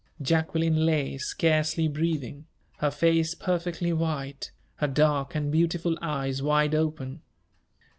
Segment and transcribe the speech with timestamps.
[0.19, 7.21] Jacqueline lay, scarcely breathing, her face perfectly white, her dark and beautiful eyes wide open.